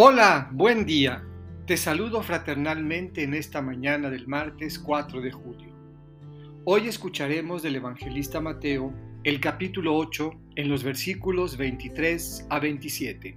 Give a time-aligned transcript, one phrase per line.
[0.00, 1.24] Hola, buen día.
[1.66, 5.74] Te saludo fraternalmente en esta mañana del martes 4 de julio.
[6.64, 13.36] Hoy escucharemos del evangelista Mateo el capítulo 8 en los versículos 23 a 27.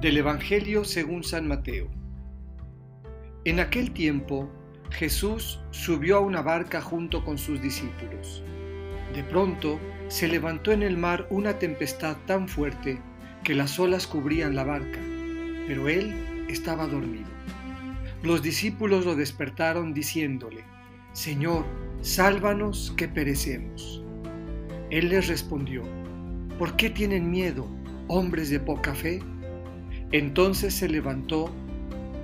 [0.00, 1.90] Del Evangelio según San Mateo.
[3.44, 4.50] En aquel tiempo,
[4.88, 8.42] Jesús subió a una barca junto con sus discípulos.
[9.14, 9.78] De pronto,
[10.08, 12.98] se levantó en el mar una tempestad tan fuerte
[13.44, 14.98] que las olas cubrían la barca,
[15.68, 17.28] pero él estaba dormido.
[18.22, 20.64] Los discípulos lo despertaron diciéndole,
[21.12, 21.66] Señor,
[22.00, 24.02] sálvanos que perecemos.
[24.90, 25.82] Él les respondió,
[26.58, 27.68] ¿por qué tienen miedo,
[28.08, 29.20] hombres de poca fe?
[30.10, 31.54] Entonces se levantó,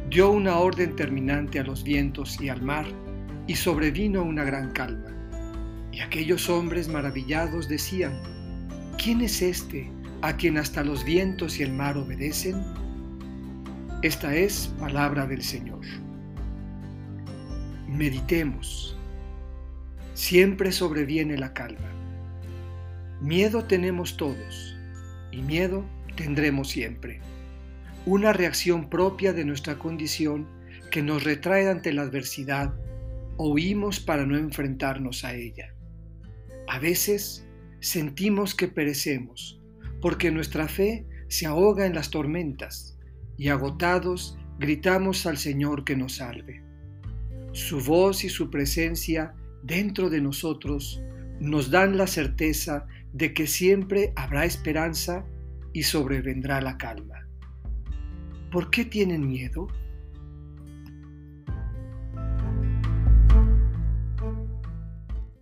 [0.09, 2.87] dio una orden terminante a los vientos y al mar,
[3.47, 5.11] y sobrevino una gran calma.
[5.93, 8.19] Y aquellos hombres maravillados decían,
[8.97, 9.91] ¿quién es este
[10.23, 12.63] a quien hasta los vientos y el mar obedecen?
[14.03, 15.81] Esta es palabra del Señor.
[17.89, 18.97] Meditemos.
[20.15, 21.89] Siempre sobreviene la calma.
[23.21, 24.77] Miedo tenemos todos
[25.33, 25.85] y miedo
[26.17, 27.21] tendremos siempre.
[28.07, 30.47] Una reacción propia de nuestra condición
[30.91, 32.75] que nos retrae ante la adversidad
[33.37, 35.75] o huimos para no enfrentarnos a ella.
[36.69, 37.47] A veces
[37.81, 39.60] sentimos que perecemos
[40.01, 42.99] porque nuestra fe se ahoga en las tormentas
[43.37, 46.63] y agotados gritamos al Señor que nos salve.
[47.53, 51.03] Su voz y su presencia dentro de nosotros
[51.41, 55.25] nos dan la certeza de que siempre habrá esperanza
[55.73, 57.27] y sobrevendrá la calma.
[58.51, 59.69] ¿Por qué tienen miedo?